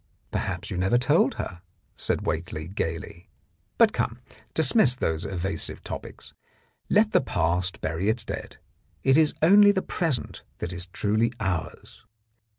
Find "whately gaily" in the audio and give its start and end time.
2.25-3.29